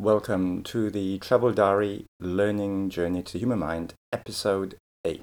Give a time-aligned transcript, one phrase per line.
[0.00, 5.20] Welcome to the Travel Diary Learning Journey to the Human Mind, Episode 8.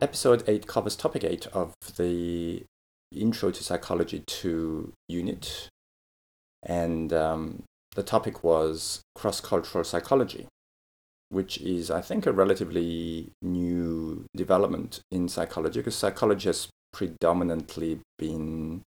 [0.00, 2.62] Episode 8 covers topic 8 of the
[3.10, 5.68] Intro to Psychology 2 unit,
[6.62, 7.64] and um,
[7.96, 10.46] the topic was cross cultural psychology
[11.28, 18.82] which is, I think, a relatively new development in psychology because psychology has predominantly been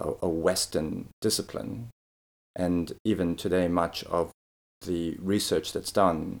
[0.00, 1.88] a, a Western discipline.
[2.54, 4.30] And even today, much of
[4.82, 6.40] the research that's done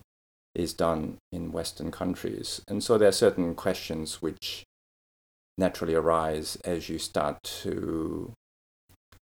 [0.54, 2.62] is done in Western countries.
[2.68, 4.64] And so there are certain questions which
[5.56, 8.32] naturally arise as you start to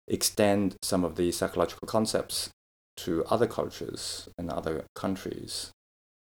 [0.08, 2.50] extend some of the psychological concepts
[3.06, 5.72] to other cultures and other countries.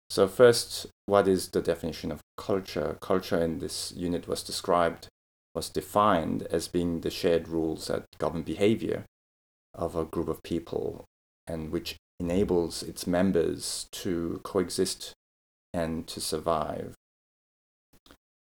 [0.09, 2.97] So first, what is the definition of culture?
[3.01, 5.07] Culture in this unit was described,
[5.55, 9.05] was defined as being the shared rules that govern behavior
[9.73, 11.05] of a group of people
[11.47, 15.13] and which enables its members to coexist
[15.73, 16.93] and to survive.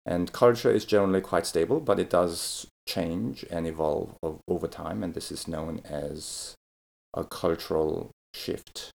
[0.06, 4.14] And culture is generally quite stable, but it does change and evolve
[4.46, 6.54] over time, and this is known as
[7.16, 8.90] a cultural shift.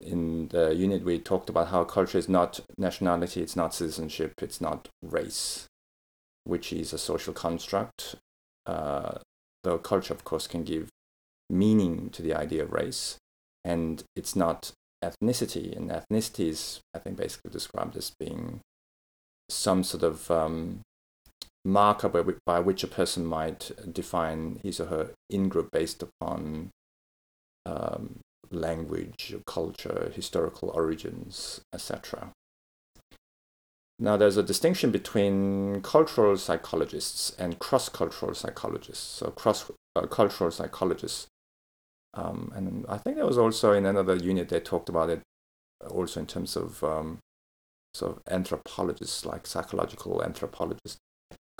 [0.00, 4.60] In the unit, we talked about how culture is not nationality, it's not citizenship, it's
[4.60, 5.66] not race,
[6.44, 8.14] which is a social construct.
[8.64, 9.18] Uh,
[9.64, 10.88] though culture, of course, can give
[11.50, 13.18] meaning to the idea of race,
[13.64, 14.70] and it's not
[15.04, 15.76] ethnicity.
[15.76, 18.60] And ethnicity is, I think, basically described as being
[19.48, 20.80] some sort of um,
[21.64, 26.70] marker by, by which a person might define his or her in group based upon
[27.66, 32.30] um, language, culture, historical origins, etc.
[33.98, 39.18] Now, there's a distinction between cultural psychologists and cross cultural psychologists.
[39.18, 41.28] So, cross uh, cultural psychologists.
[42.14, 45.22] Um, and I think there was also in another unit they talked about it
[45.88, 47.18] also in terms of um,
[47.94, 50.98] sort of anthropologists, like psychological anthropologists.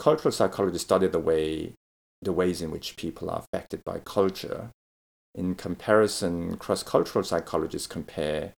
[0.03, 1.75] Cultural psychologists study the way,
[2.21, 4.71] the ways in which people are affected by culture.
[5.33, 8.55] In comparison, cross-cultural psychologists compare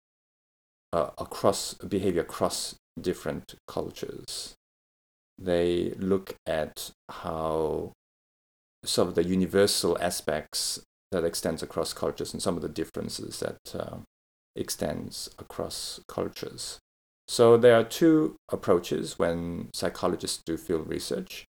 [0.94, 4.54] uh, across behavior across different cultures.
[5.36, 7.92] They look at how
[8.82, 10.80] some of the universal aspects
[11.12, 13.98] that extends across cultures and some of the differences that uh,
[14.56, 16.78] extends across cultures.
[17.26, 21.44] So there are two approaches when psychologists do field research.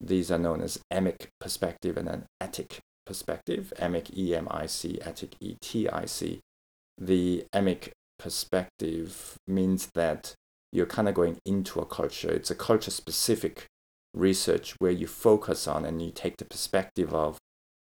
[0.00, 3.72] These are known as emic perspective and an etic perspective.
[3.78, 6.40] Emic, E-M-I-C, etic, E-T-I-C.
[6.98, 10.34] The emic perspective means that
[10.72, 12.30] you're kind of going into a culture.
[12.30, 13.66] It's a culture specific
[14.14, 17.38] research where you focus on and you take the perspective of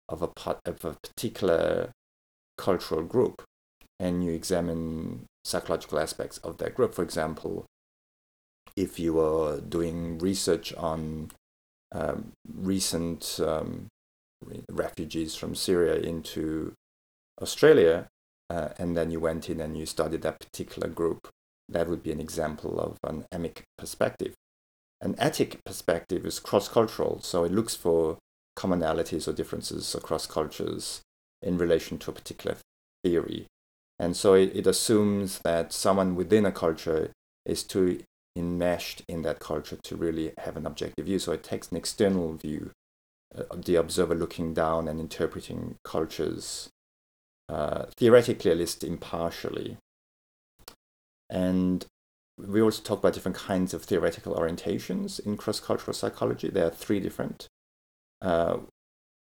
[0.09, 1.93] of a part of a particular
[2.59, 3.43] cultural group
[3.99, 6.95] and you examine psychological aspects of that group.
[6.95, 7.67] For example,
[8.77, 11.31] if you are doing research on
[11.93, 13.89] um, recent um,
[14.71, 16.73] refugees from Syria into
[17.41, 18.07] Australia,
[18.49, 21.29] uh, and then you went in and you studied that particular group,
[21.69, 24.35] that would be an example of an emic perspective.
[25.01, 28.19] An etic perspective is cross cultural, so it looks for
[28.59, 31.01] commonalities or differences across cultures
[31.43, 32.57] in relation to a particular
[33.05, 33.47] theory.
[34.01, 37.13] And so it, it assumes that someone within a culture
[37.45, 38.03] is too
[38.35, 41.19] enmeshed in that culture to really have an objective view.
[41.19, 42.71] So it takes an external view,
[43.37, 46.71] uh, the observer looking down and interpreting cultures
[47.51, 49.77] uh, theoretically, at least impartially.
[51.29, 51.85] And
[52.39, 56.49] we also talk about different kinds of theoretical orientations in cross cultural psychology.
[56.49, 57.49] There are three different
[58.23, 58.59] uh,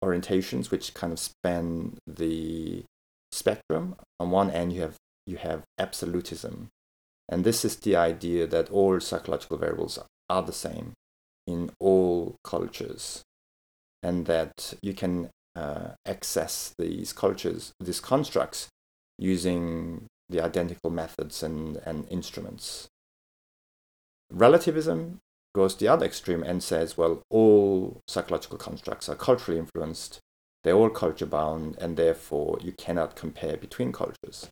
[0.04, 2.84] orientations which kind of span the
[3.32, 3.96] spectrum.
[4.20, 4.96] On one end, you have
[5.26, 6.70] you have absolutism,
[7.28, 10.00] and this is the idea that all psychological variables
[10.30, 10.94] are the same
[11.46, 13.22] in all cultures,
[14.02, 18.68] and that you can uh, access these cultures, these constructs,
[19.18, 22.88] using the identical methods and, and instruments.
[24.32, 25.20] Relativism
[25.56, 30.20] goes the other extreme and says, well, all psychological constructs are culturally influenced,
[30.64, 34.50] they're all culture bound, and therefore you cannot compare between cultures.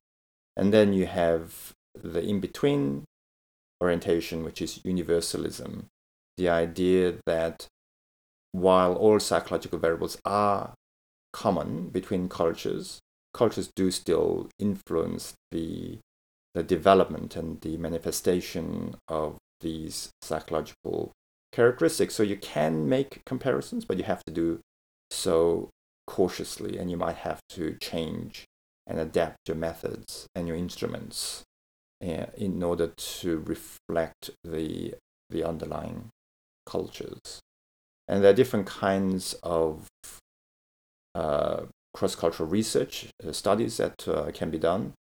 [0.56, 3.06] And then you have the in between
[3.81, 5.88] orientation, which is universalism,
[6.38, 7.68] the idea that
[8.51, 10.74] while all psychological variables are
[11.33, 13.00] common between cultures,
[13.33, 16.00] cultures do still influence the
[16.56, 21.12] the development and the manifestation of these psychological
[21.51, 22.15] characteristics.
[22.15, 24.59] So you can make comparisons, but you have to do
[25.12, 25.69] so
[26.07, 28.45] cautiously, and you might have to change
[28.88, 31.44] and adapt your methods and your instruments
[32.01, 34.95] uh, in order to reflect the
[35.30, 36.07] the underlying
[36.65, 37.42] cultures.
[38.07, 39.88] And there are different kinds of
[41.13, 44.94] uh, cross-cultural research uh, studies that uh, can be done.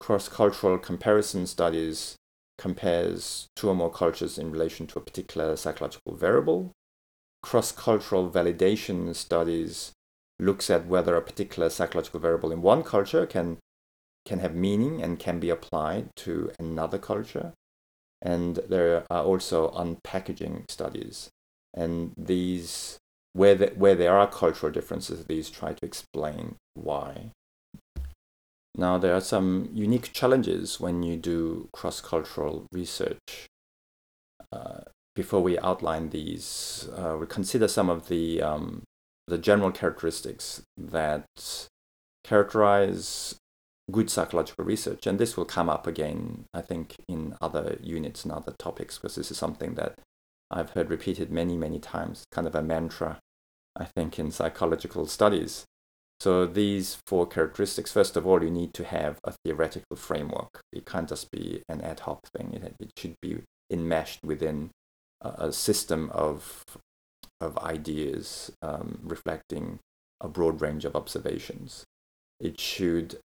[0.00, 2.16] Cross-cultural comparison studies
[2.56, 6.72] compares two or more cultures in relation to a particular psychological variable.
[7.42, 9.92] Cross-cultural validation studies
[10.38, 13.58] looks at whether a particular psychological variable in one culture can
[14.28, 17.54] can have meaning and can be applied to another culture.
[18.20, 21.30] And there are also unpackaging studies.
[21.72, 22.98] And these,
[23.32, 27.30] where, the, where there are cultural differences, these try to explain why.
[28.76, 33.46] Now, there are some unique challenges when you do cross cultural research.
[34.52, 34.80] Uh,
[35.16, 38.82] before we outline these, uh, we consider some of the, um,
[39.28, 41.68] the general characteristics that
[42.24, 43.36] characterize
[43.90, 45.06] good psychological research.
[45.06, 49.14] And this will come up again, I think, in other units and other topics, because
[49.14, 49.98] this is something that
[50.50, 53.18] I've heard repeated many, many times, kind of a mantra,
[53.76, 55.64] I think, in psychological studies.
[56.20, 60.60] So these four characteristics, first of all, you need to have a theoretical framework.
[60.72, 62.60] It can't just be an ad hoc thing.
[62.80, 64.70] It, should be enmeshed within
[65.20, 66.64] a system of,
[67.40, 69.78] of ideas um, reflecting
[70.20, 71.84] a broad range of observations.
[72.40, 73.18] It should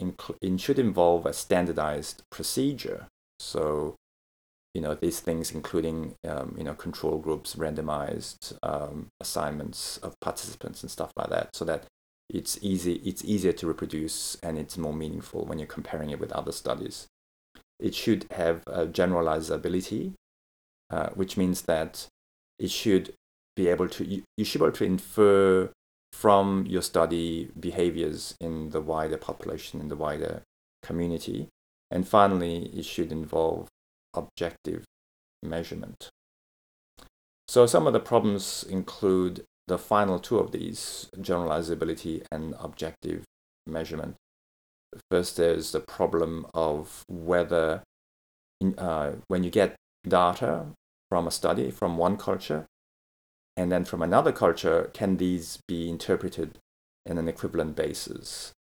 [0.00, 3.06] inc- it should involve a standardized procedure.
[3.38, 3.94] So,
[4.74, 10.82] you know, these things including, um, you know, control groups, randomized um, assignments of participants
[10.82, 11.84] and stuff like that, so that
[12.28, 16.32] it's easy, it's easier to reproduce and it's more meaningful when you're comparing it with
[16.32, 17.06] other studies.
[17.78, 20.14] It should have a generalizability,
[20.90, 22.06] uh, which means that
[22.58, 23.14] it should
[23.56, 25.70] be able to you, you should be able to infer
[26.12, 30.42] from your study behaviors in the wider population, in the wider
[30.82, 31.48] community.
[31.90, 33.68] And finally, it should involve
[34.14, 34.84] objective
[35.42, 36.08] measurement.
[37.46, 43.24] So, some of the problems include the final two of these generalizability and objective
[43.66, 44.16] measurement.
[45.10, 47.82] First, there's the problem of whether,
[48.78, 49.74] uh, when you get
[50.06, 50.66] data
[51.10, 52.66] from a study from one culture,
[53.56, 56.58] and then from another culture, can these be interpreted
[57.06, 58.52] in an equivalent basis?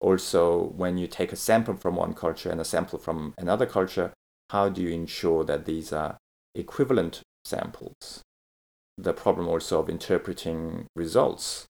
[0.00, 4.12] Also, when you take a sample from one culture and a sample from another culture,
[4.50, 6.18] how do you ensure that these are
[6.54, 8.22] equivalent samples?
[8.98, 11.66] The problem also of interpreting results.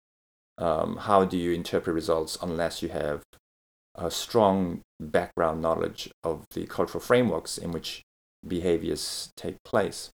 [0.58, 3.22] Um, how do you interpret results unless you have
[3.96, 8.02] a strong background knowledge of the cultural frameworks in which
[8.48, 10.10] behaviors take place?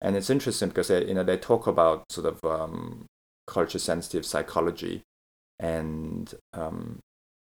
[0.00, 3.06] And it's interesting because they, you know they talk about sort of um,
[3.46, 5.02] culture sensitive psychology
[5.58, 7.00] and um,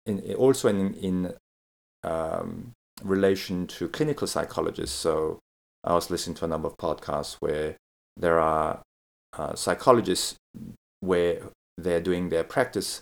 [0.06, 1.34] in, also in, in
[2.04, 2.72] um,
[3.04, 4.98] relation to clinical psychologists.
[4.98, 5.40] So
[5.84, 7.76] i was listening to a number of podcasts where
[8.16, 8.82] there are
[9.34, 10.36] uh, psychologists
[11.00, 11.42] where
[11.78, 13.02] they're doing their practice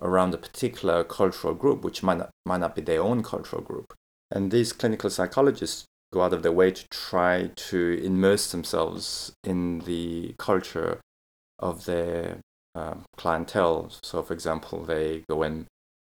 [0.00, 3.92] around a particular cultural group which might not, might not be their own cultural group.
[4.30, 9.80] And these clinical psychologists go out of their way to try to immerse themselves in
[9.80, 11.00] the culture
[11.58, 12.38] of their
[12.74, 13.90] uh, clientele.
[14.02, 15.66] So, for example, they go and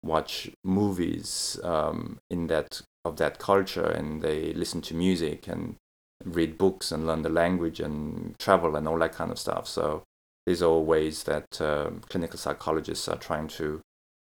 [0.02, 5.76] watch movies um, in that of that culture, and they listen to music and
[6.25, 9.69] read books and learn the language and travel and all that kind of stuff.
[9.69, 10.02] So,
[10.47, 13.80] these are all ways that uh, clinical psychologists are trying to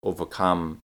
[0.04, 0.78] overcome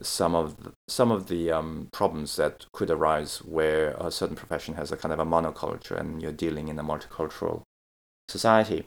[0.00, 4.74] some of the, some of the um, problems that could arise where a certain profession
[4.74, 7.62] has a kind of a monoculture and you're dealing in a multicultural
[8.28, 8.84] society.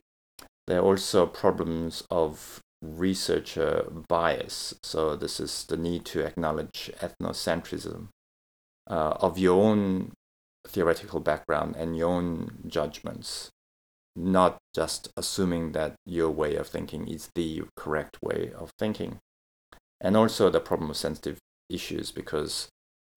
[0.67, 4.73] There are also problems of researcher bias.
[4.83, 8.07] So this is the need to acknowledge ethnocentrism
[8.89, 10.13] uh, of your own
[10.67, 13.49] theoretical background and your own judgments,
[14.15, 19.19] not just assuming that your way of thinking is the correct way of thinking
[20.01, 21.37] and also the problem of sensitive
[21.69, 22.67] issues because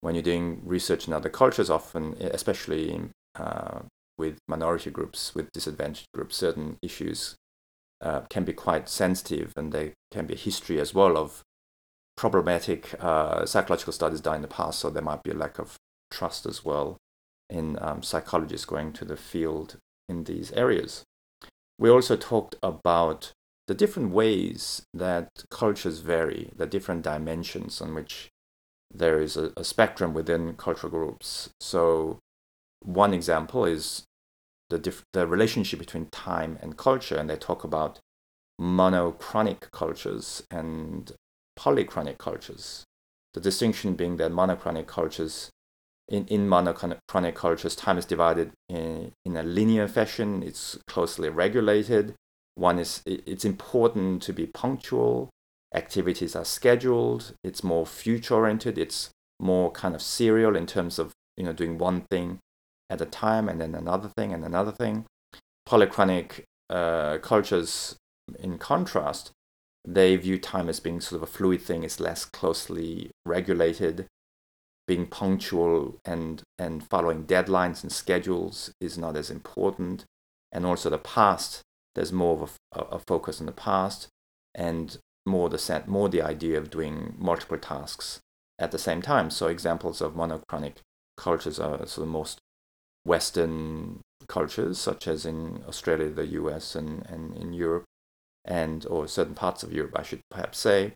[0.01, 3.79] when you're doing research in other cultures, often, especially uh,
[4.17, 7.35] with minority groups, with disadvantaged groups, certain issues
[8.01, 11.41] uh, can be quite sensitive, and there can be a history as well of
[12.15, 14.79] problematic uh, psychological studies done in the past.
[14.79, 15.75] So there might be a lack of
[16.11, 16.97] trust as well
[17.49, 19.77] in um, psychologists going to the field
[20.07, 21.03] in these areas.
[21.77, 23.31] We also talked about
[23.67, 28.29] the different ways that cultures vary, the different dimensions on which
[28.93, 31.49] there is a, a spectrum within cultural groups.
[31.59, 32.19] So,
[32.81, 34.03] one example is
[34.69, 37.99] the diff- the relationship between time and culture, and they talk about
[38.57, 41.11] monochronic cultures and
[41.57, 42.83] polychronic cultures.
[43.33, 45.49] The distinction being that monochronic cultures,
[46.07, 52.15] in, in monochronic cultures, time is divided in, in a linear fashion, it's closely regulated.
[52.55, 55.29] One is it's important to be punctual,
[55.73, 59.09] activities are scheduled, it's more future oriented, it's
[59.39, 62.39] more kind of serial in terms of you know doing one thing
[62.89, 65.05] at a time and then another thing and another thing.
[65.67, 67.95] Polychronic uh, cultures,
[68.39, 69.31] in contrast,
[69.87, 74.07] they view time as being sort of a fluid thing, it's less closely regulated.
[74.87, 80.05] Being punctual and, and following deadlines and schedules is not as important.
[80.51, 81.61] And also the past,
[81.95, 84.07] there's more of a, a focus on the past
[84.53, 88.19] and more the, more the idea of doing multiple tasks
[88.59, 89.29] at the same time.
[89.29, 90.81] So examples of monochronic
[91.17, 92.39] cultures are sort of most
[93.05, 97.85] Western cultures, such as in Australia, the US, and, and in Europe,
[98.43, 100.93] and or certain parts of Europe, I should perhaps say.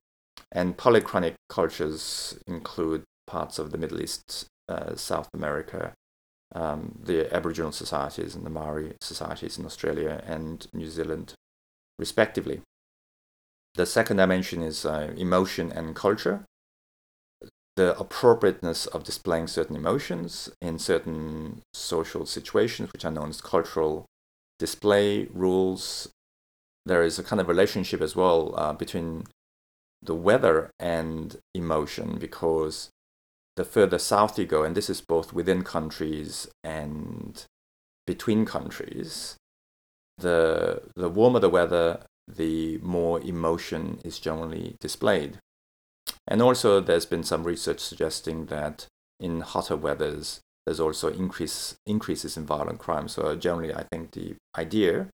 [0.52, 5.94] And polychronic cultures include parts of the Middle East, uh, South America,
[6.54, 11.34] um, the Aboriginal societies and the Maori societies in Australia and New Zealand,
[11.98, 12.62] respectively.
[13.76, 16.46] The second dimension is uh, emotion and culture.
[17.76, 24.06] The appropriateness of displaying certain emotions in certain social situations, which are known as cultural
[24.58, 26.10] display rules,
[26.86, 29.26] there is a kind of relationship as well uh, between
[30.02, 32.90] the weather and emotion because
[33.60, 37.44] the further south you go, and this is both within countries and
[38.08, 39.36] between countries,
[40.18, 45.40] the the warmer the weather, the more emotion is generally displayed.
[46.26, 48.88] And also, there's been some research suggesting that
[49.20, 53.10] in hotter weathers, there's also increase increases in violent crime.
[53.10, 55.10] So generally, I think the idea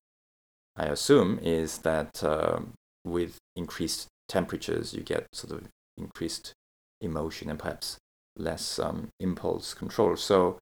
[0.76, 2.60] I assume, is that uh,
[3.04, 6.52] with increased temperatures, you get sort of increased
[7.00, 7.96] emotion and perhaps
[8.36, 10.16] less um, impulse control.
[10.16, 10.58] So,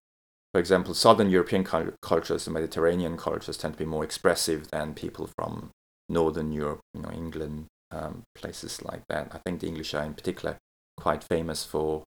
[0.53, 5.29] for example, Southern European cultures, the Mediterranean cultures, tend to be more expressive than people
[5.37, 5.71] from
[6.09, 9.31] Northern Europe, you know, England, um, places like that.
[9.33, 10.59] I think the English are in particular
[10.97, 12.05] quite famous for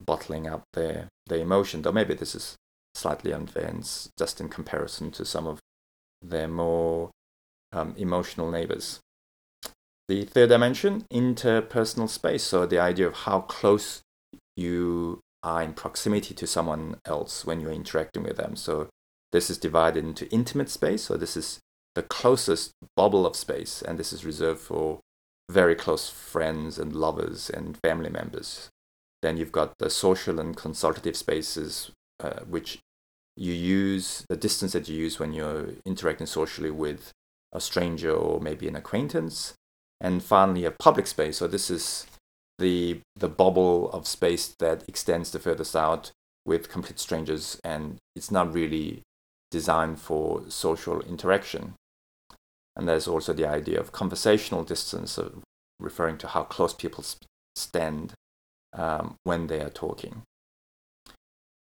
[0.00, 1.82] bottling up their their emotion.
[1.82, 2.56] Though maybe this is
[2.94, 3.72] slightly unfair,
[4.18, 5.58] just in comparison to some of
[6.22, 7.10] their more
[7.72, 9.00] um, emotional neighbors.
[10.08, 12.42] The third dimension, interpersonal space.
[12.42, 14.02] So the idea of how close
[14.60, 18.56] you are in proximity to someone else when you're interacting with them.
[18.56, 18.88] So
[19.32, 21.04] this is divided into intimate space.
[21.04, 21.60] So this is
[21.94, 25.00] the closest bubble of space, and this is reserved for
[25.50, 28.68] very close friends and lovers and family members.
[29.22, 31.90] Then you've got the social and consultative spaces,
[32.20, 32.78] uh, which
[33.36, 37.12] you use the distance that you use when you're interacting socially with
[37.52, 39.54] a stranger or maybe an acquaintance.
[40.00, 41.38] And finally, a public space.
[41.38, 42.06] So this is
[42.60, 46.12] the the bubble of space that extends the furthest out
[46.46, 49.02] with complete strangers, and it's not really
[49.50, 51.74] designed for social interaction.
[52.76, 55.42] And there's also the idea of conversational distance, of
[55.80, 57.04] referring to how close people
[57.56, 58.14] stand
[58.72, 60.22] um, when they are talking.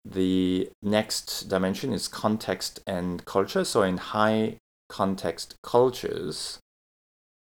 [0.05, 3.65] The next dimension is context and culture.
[3.65, 4.59] So, in high
[4.89, 6.59] context cultures,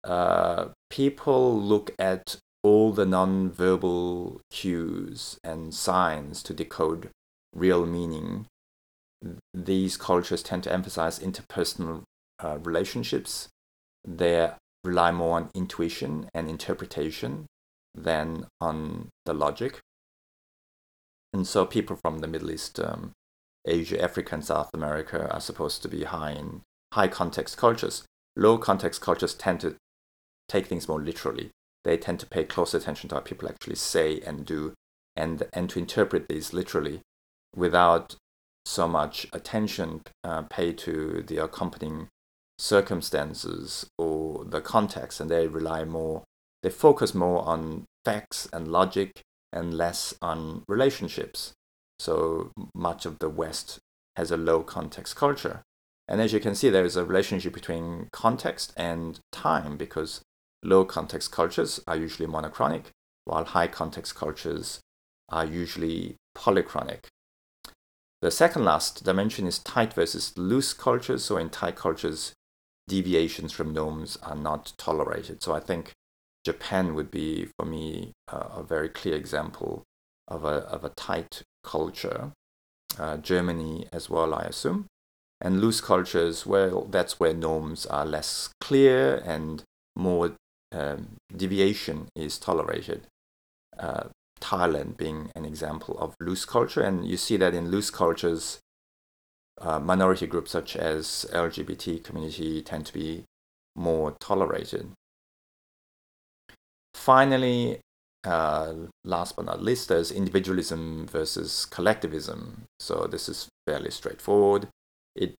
[0.03, 7.09] uh, people look at all the non-verbal cues and signs to decode
[7.53, 8.45] real meaning.
[9.53, 12.03] These cultures tend to emphasize interpersonal
[12.43, 13.47] uh, relationships.
[14.07, 14.51] They
[14.83, 17.45] rely more on intuition and interpretation
[17.93, 19.79] than on the logic.
[21.33, 23.11] And so people from the Middle East, um,
[23.65, 26.61] Asia, Africa, and South America are supposed to be high in
[26.93, 28.03] high context cultures.
[28.35, 29.75] Low context cultures tend to
[30.47, 31.51] take things more literally.
[31.83, 34.73] They tend to pay close attention to what people actually say and do,
[35.15, 37.01] and and to interpret these literally,
[37.55, 38.15] without
[38.65, 42.07] so much attention uh, paid to the accompanying
[42.59, 46.23] circumstances or the context, and they rely more.
[46.61, 49.21] They focus more on facts and logic
[49.51, 51.53] and less on relationships.
[51.99, 53.79] So much of the West
[54.15, 55.61] has a low context culture.
[56.07, 60.21] And as you can see, there is a relationship between context and time because
[60.63, 62.91] low context cultures are usually monochronic,
[63.25, 64.79] while high context cultures
[65.29, 67.05] are usually polychronic.
[68.21, 71.25] The second last dimension is tight versus loose cultures.
[71.25, 72.33] So in tight cultures,
[72.87, 75.41] deviations from norms are not tolerated.
[75.41, 75.93] So I think
[76.45, 79.83] Japan would be, for me, uh, a very clear example
[80.27, 82.31] of a of a tight culture,
[82.99, 84.85] uh, Germany as well, I assume,
[85.39, 86.45] and loose cultures.
[86.45, 89.63] Well, that's where norms are less clear and
[89.95, 90.35] more
[90.71, 93.07] um, deviation is tolerated.
[93.77, 94.05] Uh,
[94.39, 98.59] Thailand being an example of loose culture, and you see that in loose cultures,
[99.59, 103.23] uh, minority groups such as LGBT community tend to be
[103.75, 104.91] more tolerated.
[106.93, 107.79] Finally,
[108.23, 108.73] uh,
[109.03, 112.63] last but not least, there's individualism versus collectivism.
[112.79, 114.67] So this is fairly straightforward.
[115.15, 115.35] It,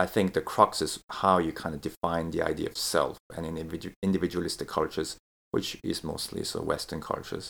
[0.00, 3.18] I think, the crux is how you kind of define the idea of self.
[3.36, 5.10] And in individu- individualistic cultures,
[5.54, 7.46] which is mostly so Western cultures,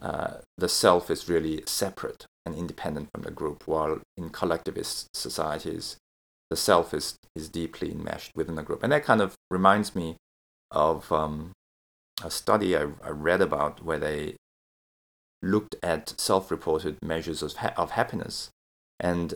[0.00, 5.86] uh, the self is really separate and independent from the group, while in collectivist societies,
[6.50, 7.06] the self is
[7.40, 8.82] is deeply enmeshed within the group.
[8.82, 10.16] And that kind of reminds me
[10.70, 11.52] of um,
[12.22, 14.36] a study I, I read about where they
[15.42, 18.50] looked at self-reported measures of, ha- of happiness
[19.00, 19.34] and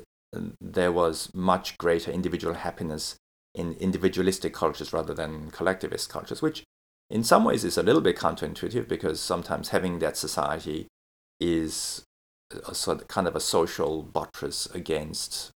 [0.60, 3.16] there was much greater individual happiness
[3.54, 6.64] in individualistic cultures rather than collectivist cultures which
[7.10, 10.86] in some ways is a little bit counterintuitive because sometimes having that society
[11.40, 12.04] is
[12.66, 15.50] a sort of kind of a social buttress against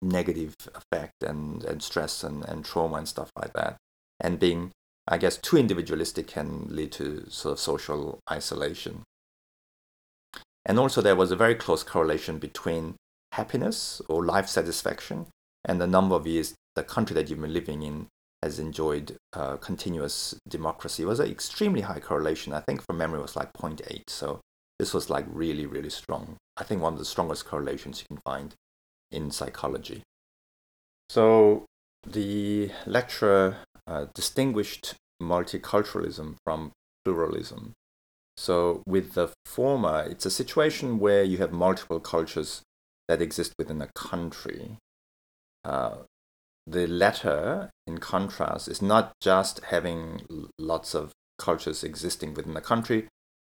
[0.00, 3.76] negative effect and, and stress and, and trauma and stuff like that
[4.20, 4.70] and being
[5.06, 9.02] I guess too individualistic can lead to sort of social isolation.
[10.64, 12.94] And also, there was a very close correlation between
[13.34, 15.26] happiness or life satisfaction
[15.64, 18.06] and the number of years the country that you've been living in
[18.42, 21.02] has enjoyed uh, continuous democracy.
[21.02, 22.52] It was an extremely high correlation.
[22.52, 24.02] I think from memory was like 0.8.
[24.08, 24.40] So
[24.78, 26.36] this was like really, really strong.
[26.56, 28.54] I think one of the strongest correlations you can find
[29.10, 30.02] in psychology.
[31.08, 31.64] So
[32.06, 36.72] the lecturer uh, distinguished multiculturalism from
[37.04, 37.72] pluralism.
[38.36, 42.62] So, with the former, it's a situation where you have multiple cultures
[43.08, 44.78] that exist within a country.
[45.64, 45.98] Uh,
[46.66, 50.22] the latter, in contrast, is not just having
[50.58, 53.08] lots of cultures existing within a country,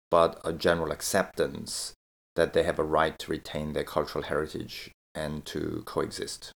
[0.09, 1.93] but a general acceptance
[2.35, 6.51] that they have a right to retain their cultural heritage and to coexist.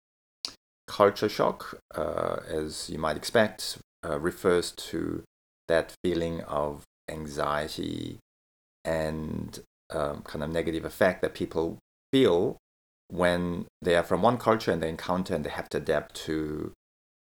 [0.86, 5.24] Culture shock, uh, as you might expect, uh, refers to
[5.66, 8.18] that feeling of anxiety
[8.84, 11.78] and um, kind of negative effect that people
[12.12, 12.58] feel
[13.08, 16.72] when they are from one culture and they encounter and they have to adapt to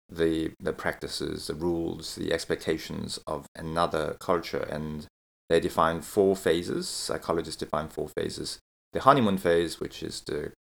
[0.10, 5.08] the the practices, the rules, the expectations of another culture, and
[5.50, 6.88] they define four phases.
[6.88, 8.60] Psychologists define four phases:
[8.94, 10.52] the honeymoon phase, which is the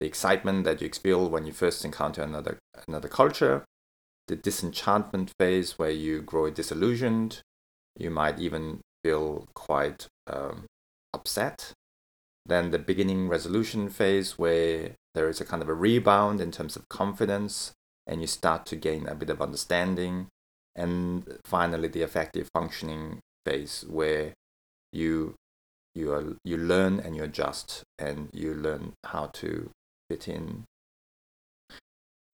[0.00, 2.58] the excitement that you feel when you first encounter another
[2.88, 3.64] another culture,
[4.26, 7.40] the disenchantment phase where you grow disillusioned.
[7.96, 10.64] You might even feel quite um,
[11.12, 11.72] upset.
[12.46, 16.76] Then the beginning resolution phase where there is a kind of a rebound in terms
[16.76, 17.72] of confidence
[18.06, 20.28] and you start to gain a bit of understanding.
[20.76, 24.34] And finally, the effective functioning phase where
[24.92, 25.34] you
[25.94, 29.70] you are, you learn and you adjust and you learn how to
[30.10, 30.64] fit in.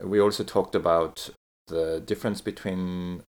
[0.02, 1.28] We also talked about
[1.66, 3.22] the difference between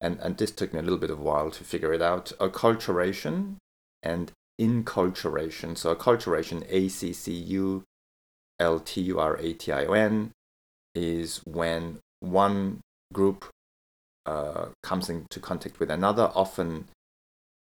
[0.00, 2.32] and, and this took me a little bit of a while to figure it out
[2.40, 3.56] acculturation
[4.02, 7.82] and enculturation so acculturation a c c u
[8.58, 10.30] l t u r a t i o n
[10.94, 12.80] is when one
[13.12, 13.46] group
[14.26, 16.88] uh, comes into contact with another often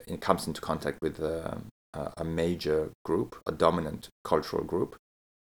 [0.05, 1.61] it comes into contact with a,
[2.17, 4.97] a major group a dominant cultural group.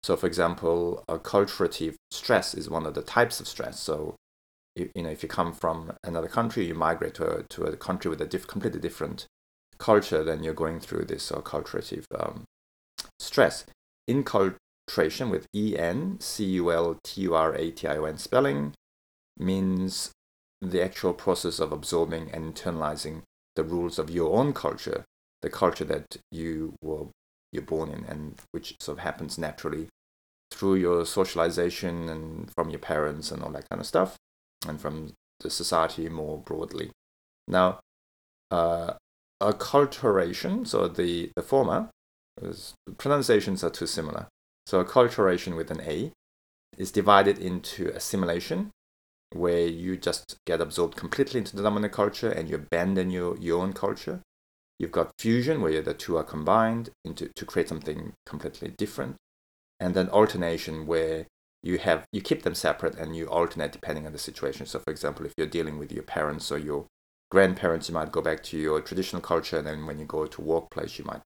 [0.04, 3.80] So for example acculturative stress is one of the types of stress.
[3.80, 4.16] So
[4.76, 7.76] you, you know if you come from another country you migrate to a, to a
[7.76, 9.26] country with a diff, completely different
[9.78, 12.44] culture then you're going through this uh, culturative um,
[13.20, 13.66] stress
[14.10, 18.18] enculturation with e n c u l t u r a t i o n
[18.18, 18.74] spelling
[19.38, 20.12] means
[20.62, 23.22] the actual process of absorbing and internalizing
[23.56, 25.04] the rules of your own culture
[25.42, 27.08] the culture that you were
[27.52, 29.88] you're born in and which sort of happens naturally
[30.52, 34.18] through your socialization and from your parents and all that kind of stuff
[34.68, 36.92] and from the society more broadly.
[37.48, 37.80] Now,
[38.52, 38.94] uh,
[39.52, 41.90] acculturation, so the, the former,
[42.98, 44.28] pronunciations are too similar.
[44.66, 46.12] So acculturation with an A
[46.78, 48.72] is divided into assimilation,
[49.32, 53.64] where you just get absorbed completely into the dominant culture and you abandon your, your
[53.64, 54.22] own culture.
[54.80, 59.16] You've got fusion, where the two are combined into to create something completely different.
[59.80, 61.28] And then alternation, where
[61.62, 64.66] you have you keep them separate and you alternate depending on the situation.
[64.66, 66.86] So, for example, if you're dealing with your parents or your
[67.34, 70.40] grandparents, you might go back to your traditional culture, and then when you go to
[70.40, 71.24] workplace, you might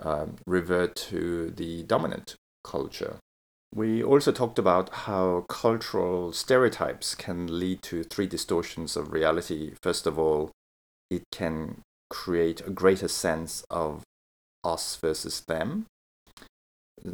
[0.00, 3.18] um, revert to the dominant culture.
[3.74, 9.74] We also talked about how cultural stereotypes can lead to three distortions of reality.
[9.82, 10.52] First of all,
[11.10, 14.02] it can create a greater sense of
[14.64, 15.84] us versus them.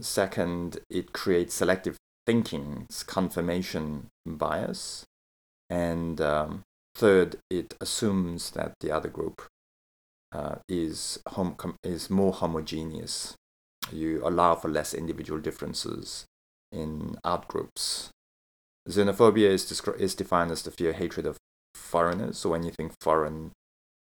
[0.00, 5.04] Second, it creates selective thinking, confirmation bias.
[5.70, 6.62] And um,
[6.98, 9.42] third, it assumes that the other group
[10.32, 13.34] uh, is, hom- is more homogeneous.
[13.92, 16.26] You allow for less individual differences
[16.70, 18.10] in outgroups.
[18.88, 21.38] Xenophobia is, descri- is defined as the fear hatred of
[21.74, 23.52] foreigners, so anything foreign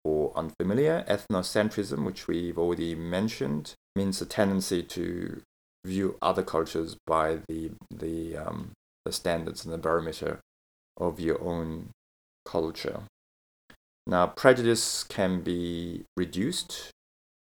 [0.04, 1.06] or unfamiliar.
[1.08, 5.42] Ethnocentrism, which we've already mentioned, means a tendency to
[5.86, 8.72] view other cultures by the the um,
[9.06, 10.40] the standards and the barometer
[10.98, 11.90] of your own
[12.56, 13.00] culture.
[14.06, 16.92] Now, prejudice can be reduced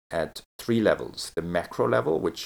[0.09, 2.43] at three levels: the macro level, which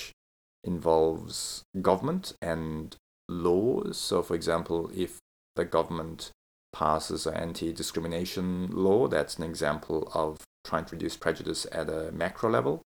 [0.64, 2.96] involves government and
[3.28, 3.98] laws.
[3.98, 5.12] So, for example, if
[5.56, 6.32] the government
[6.72, 12.50] passes an anti-discrimination law, that's an example of trying to reduce prejudice at a macro
[12.50, 12.82] level.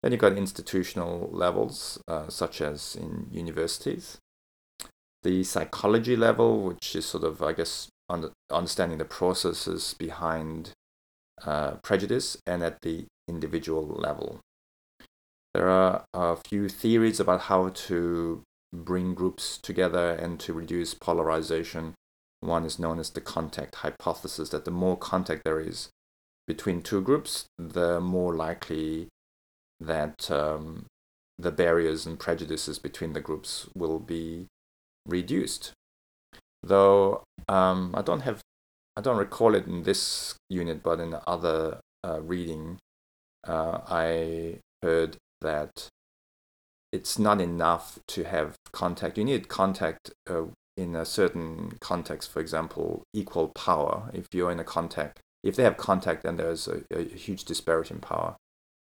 [0.00, 4.18] Then you've got institutional levels, uh, such as in universities.
[5.22, 10.72] The psychology level, which is sort of, I guess, under, understanding the processes behind
[11.44, 14.40] uh, prejudice, and at the individual level.
[15.54, 18.42] There are a few theories about how to
[18.72, 21.94] bring groups together and to reduce polarization.
[22.40, 25.88] One is known as the contact hypothesis that the more contact there is
[26.46, 29.08] between two groups, the more likely
[29.80, 30.86] that um,
[31.38, 34.46] the barriers and prejudices between the groups will be
[35.06, 35.72] reduced.
[36.68, 38.40] Though um, I don't have,
[38.96, 42.78] I don't recall it in this unit, but in the other uh, reading,
[43.46, 45.88] uh, I heard that
[46.92, 49.16] it's not enough to have contact.
[49.16, 50.44] You need contact uh,
[50.76, 52.30] in a certain context.
[52.30, 54.10] For example, equal power.
[54.12, 57.94] If you're in a contact, if they have contact then there's a, a huge disparity
[57.94, 58.36] in power,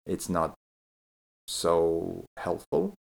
[0.05, 0.55] it's not
[1.47, 2.95] so helpful.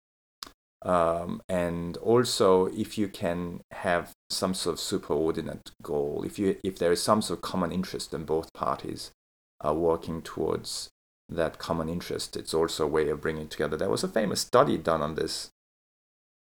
[0.83, 6.79] Um, and also, if you can have some sort of superordinate goal, if you if
[6.79, 9.11] there is some sort of common interest and both parties
[9.59, 10.89] are working towards
[11.29, 13.77] that common interest, it's also a way of bringing together.
[13.77, 15.49] There was a famous study done on this,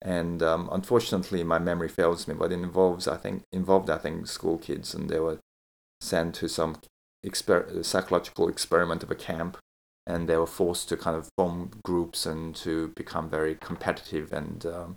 [0.01, 2.35] and um, unfortunately, my memory fails me.
[2.35, 5.41] But it involves, I think, involved I think school kids, and they were
[6.01, 6.77] sent to some
[7.27, 9.59] exper- psychological experiment of a camp
[10.11, 14.67] and they were forced to kind of form groups and to become very competitive and
[14.67, 14.97] um,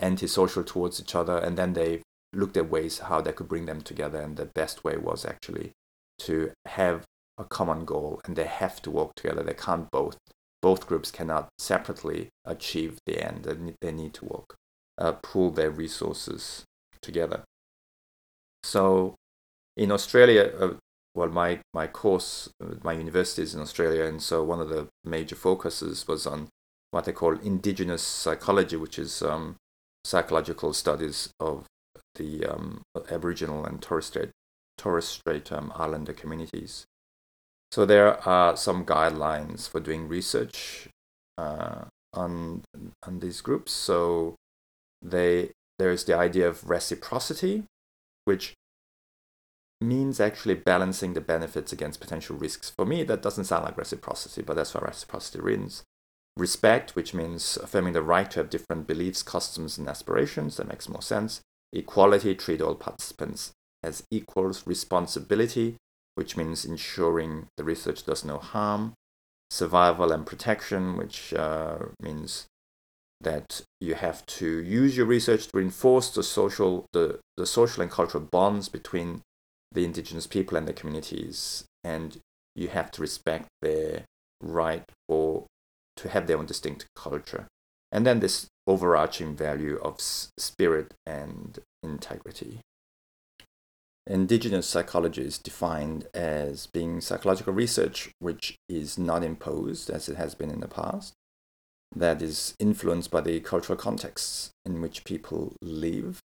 [0.00, 1.36] antisocial towards each other.
[1.36, 4.20] And then they looked at ways how they could bring them together.
[4.20, 5.72] And the best way was actually
[6.20, 7.04] to have
[7.38, 9.42] a common goal, and they have to work together.
[9.42, 10.18] They can't both.
[10.62, 13.74] Both groups cannot separately achieve the end.
[13.80, 14.56] They need to work,
[14.98, 16.64] uh, pool their resources
[17.00, 17.44] together.
[18.62, 19.14] So,
[19.74, 20.74] in Australia, uh,
[21.14, 22.48] well, my my course,
[22.82, 26.48] my university is in Australia, and so one of the major focuses was on
[26.90, 29.56] what they call indigenous psychology, which is um,
[30.04, 31.66] psychological studies of
[32.14, 34.30] the um, Aboriginal and Torres Strait,
[34.78, 36.84] Torres Strait um, Islander communities.
[37.72, 40.88] So there are some guidelines for doing research
[41.38, 42.62] uh, on
[43.04, 43.72] on these groups.
[43.72, 44.36] So
[45.02, 47.64] they there is the idea of reciprocity,
[48.24, 48.54] which
[49.80, 52.70] means actually balancing the benefits against potential risks.
[52.70, 55.82] For me, that doesn't sound like reciprocity, but that's what reciprocity means.
[56.36, 60.88] Respect, which means affirming the right to have different beliefs, customs, and aspirations, that makes
[60.88, 61.40] more sense.
[61.72, 64.66] Equality, treat all participants as equals.
[64.66, 65.76] Responsibility,
[66.14, 68.94] which means ensuring the research does no harm.
[69.50, 72.46] Survival and protection, which uh, means
[73.20, 77.90] that you have to use your research to reinforce the social, the, the social and
[77.90, 79.20] cultural bonds between
[79.72, 82.18] the indigenous people and the communities, and
[82.54, 84.04] you have to respect their
[84.42, 85.46] right or
[85.96, 87.46] to have their own distinct culture.
[87.92, 92.60] And then this overarching value of spirit and integrity.
[94.06, 100.34] Indigenous psychology is defined as being psychological research which is not imposed as it has
[100.34, 101.12] been in the past,
[101.94, 106.20] that is influenced by the cultural contexts in which people live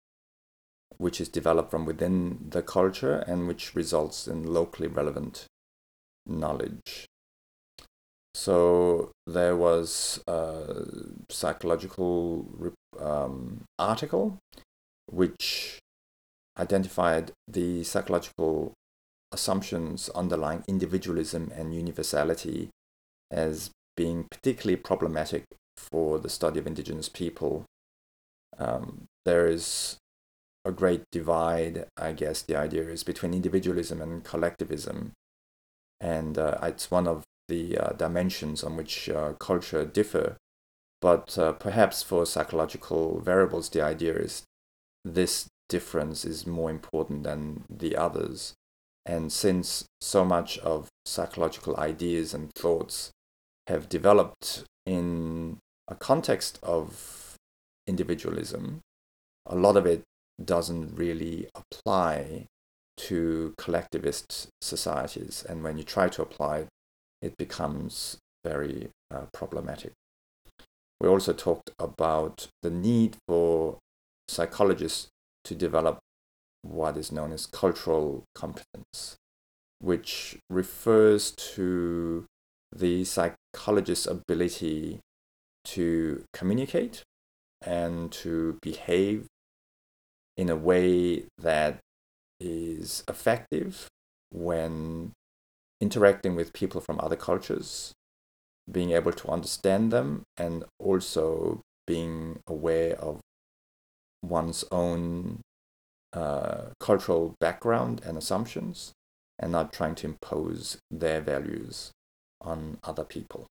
[0.98, 5.46] which is developed from within the culture and which results in locally relevant
[6.26, 7.06] knowledge.
[8.34, 10.86] So there was a
[11.28, 12.46] psychological
[12.98, 14.38] um, article
[15.10, 15.78] which
[16.58, 18.74] identified the psychological
[19.32, 22.68] assumptions underlying individualism and universality
[23.30, 25.44] as being particularly problematic
[25.76, 27.64] for the study of indigenous people.
[28.58, 29.96] Um, there is
[30.64, 35.12] a great divide, I guess the idea is, between individualism and collectivism.
[36.00, 40.36] And uh, it's one of the uh, dimensions on which uh, culture differ.
[41.00, 44.44] But uh, perhaps for psychological variables, the idea is
[45.04, 48.54] this difference is more important than the others.
[49.06, 53.10] And since so much of psychological ideas and thoughts
[53.66, 57.36] have developed in a context of
[57.86, 58.80] individualism,
[59.46, 60.02] a lot of it
[60.44, 62.46] doesn't really apply
[62.96, 65.44] to collectivist societies.
[65.48, 66.66] And when you try to apply
[67.22, 69.92] it, becomes very uh, problematic.
[71.00, 73.78] We also talked about the need for
[74.28, 75.08] psychologists
[75.44, 75.98] to develop
[76.62, 79.16] what is known as cultural competence,
[79.80, 82.26] which refers to
[82.74, 85.00] the psychologist's ability
[85.64, 87.02] to communicate
[87.62, 89.26] and to behave
[90.40, 91.80] in a way that
[92.40, 93.88] is effective
[94.30, 95.12] when
[95.82, 97.92] interacting with people from other cultures,
[98.70, 103.20] being able to understand them, and also being aware of
[104.22, 105.42] one's own
[106.14, 108.92] uh, cultural background and assumptions,
[109.38, 111.90] and not trying to impose their values
[112.40, 113.46] on other people.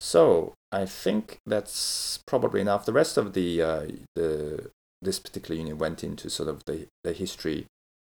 [0.00, 2.84] So I think that's probably enough.
[2.84, 4.70] The rest of the uh, the
[5.02, 7.66] this particular unit went into sort of the, the history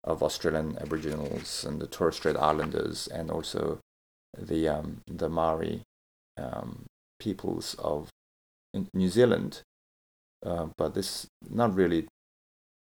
[0.05, 3.81] of Australian Aboriginals and the Torres Strait Islanders, and also
[4.37, 5.83] the um, the Maori
[6.37, 6.87] um,
[7.19, 8.09] peoples of
[8.95, 9.63] New Zealand.
[10.45, 12.07] Uh, but this not really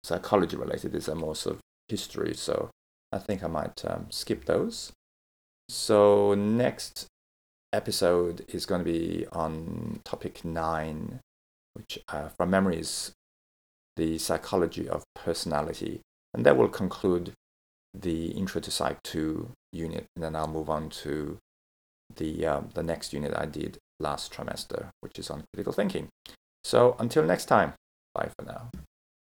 [0.03, 0.93] psychology related.
[0.93, 2.33] These are more sort of history.
[2.35, 2.69] So
[3.11, 4.91] I think I might um, skip those.
[5.67, 7.07] So next
[7.73, 11.19] episode is going to be on topic nine,
[11.73, 13.11] which uh, from memory is
[13.99, 15.99] the psychology of personality.
[16.33, 17.33] And that will conclude
[17.93, 20.05] the Intro to Psych 2 unit.
[20.15, 21.37] And then I'll move on to
[22.15, 26.07] the, um, the next unit I did last trimester, which is on critical thinking.
[26.63, 27.73] So until next time,
[28.15, 28.69] bye for now.